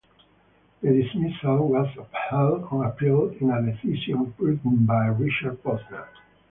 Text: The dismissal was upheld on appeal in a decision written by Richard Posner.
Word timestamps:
The 0.81 0.93
dismissal 0.99 1.67
was 1.69 1.87
upheld 1.95 2.63
on 2.71 2.87
appeal 2.87 3.35
in 3.39 3.51
a 3.51 3.61
decision 3.61 4.33
written 4.39 4.83
by 4.83 5.05
Richard 5.05 5.61
Posner. 5.63 6.07